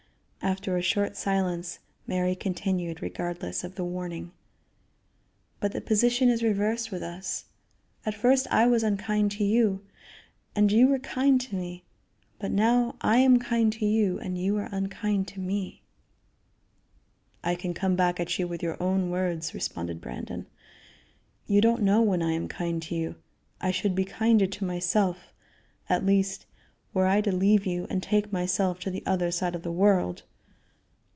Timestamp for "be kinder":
23.93-24.47